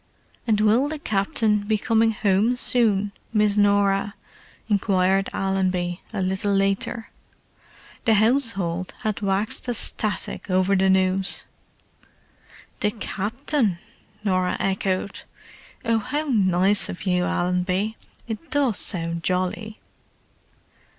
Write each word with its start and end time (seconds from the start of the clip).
"And 0.47 0.59
will 0.61 0.89
the 0.89 0.97
Captain 0.97 1.59
be 1.59 1.77
coming 1.77 2.15
'ome 2.25 2.55
soon, 2.55 3.11
Miss 3.33 3.55
Norah?" 3.55 4.15
inquired 4.67 5.29
Allenby, 5.31 6.01
a 6.11 6.23
little 6.23 6.55
later. 6.55 7.11
The 8.05 8.15
household 8.15 8.95
had 9.01 9.21
waxed 9.21 9.69
ecstatic 9.69 10.49
over 10.49 10.75
the 10.75 10.89
news. 10.89 11.45
"The 12.79 12.89
Captain?" 12.89 13.77
Norah 14.23 14.57
echoed. 14.59 15.21
"Oh, 15.85 15.99
how 15.99 16.23
nice 16.25 16.89
of 16.89 17.03
you, 17.03 17.25
Allenby! 17.25 17.95
It 18.27 18.49
does 18.49 18.79
sound 18.79 19.21
jolly!" 19.23 19.77